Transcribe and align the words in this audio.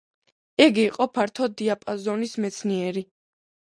იგი 0.63 0.81
იყო 0.93 1.07
ფართო 1.17 1.49
დიაპაზონის 1.61 2.35
მეცნიერი. 2.47 3.05